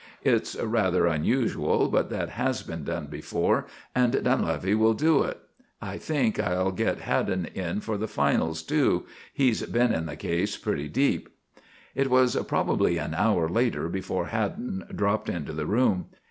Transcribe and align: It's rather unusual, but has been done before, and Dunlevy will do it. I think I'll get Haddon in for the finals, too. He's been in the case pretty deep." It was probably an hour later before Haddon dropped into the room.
It's 0.23 0.55
rather 0.55 1.05
unusual, 1.05 1.87
but 1.87 2.11
has 2.11 2.63
been 2.63 2.83
done 2.83 3.05
before, 3.05 3.67
and 3.93 4.11
Dunlevy 4.13 4.73
will 4.75 4.95
do 4.95 5.21
it. 5.21 5.39
I 5.79 5.99
think 5.99 6.39
I'll 6.39 6.71
get 6.71 7.01
Haddon 7.01 7.45
in 7.53 7.81
for 7.81 7.99
the 7.99 8.07
finals, 8.07 8.63
too. 8.63 9.05
He's 9.31 9.61
been 9.67 9.93
in 9.93 10.07
the 10.07 10.15
case 10.15 10.57
pretty 10.57 10.87
deep." 10.87 11.29
It 11.93 12.09
was 12.09 12.35
probably 12.47 12.97
an 12.97 13.13
hour 13.13 13.47
later 13.47 13.87
before 13.89 14.25
Haddon 14.29 14.85
dropped 14.91 15.29
into 15.29 15.53
the 15.53 15.67
room. 15.67 16.07